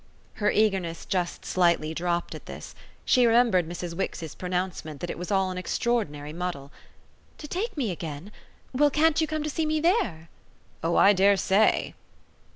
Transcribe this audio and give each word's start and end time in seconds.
Her 0.41 0.49
eagerness 0.49 1.05
just 1.05 1.45
slightly 1.45 1.93
dropped 1.93 2.33
at 2.33 2.47
this; 2.47 2.73
she 3.05 3.27
remembered 3.27 3.69
Mrs. 3.69 3.93
Wix's 3.93 4.33
pronouncement 4.33 4.99
that 4.99 5.11
it 5.11 5.17
was 5.19 5.29
all 5.29 5.51
an 5.51 5.59
extraordinary 5.59 6.33
muddle. 6.33 6.71
"To 7.37 7.47
take 7.47 7.77
me 7.77 7.91
again? 7.91 8.31
Well, 8.73 8.89
can't 8.89 9.21
you 9.21 9.27
come 9.27 9.43
to 9.43 9.49
see 9.51 9.67
me 9.67 9.79
there?" 9.79 10.29
"Oh 10.83 10.95
I 10.95 11.13
dare 11.13 11.37
say!" 11.37 11.93